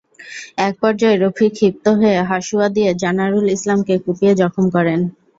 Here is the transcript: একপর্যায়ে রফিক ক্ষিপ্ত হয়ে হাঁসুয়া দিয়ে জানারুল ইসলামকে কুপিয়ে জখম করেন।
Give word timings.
একপর্যায়ে 0.61 1.17
রফিক 1.17 1.51
ক্ষিপ্ত 1.53 1.85
হয়ে 1.99 2.17
হাঁসুয়া 2.29 2.67
দিয়ে 2.75 2.89
জানারুল 3.01 3.45
ইসলামকে 3.55 3.93
কুপিয়ে 4.03 4.33
জখম 4.41 4.65
করেন। 4.75 4.99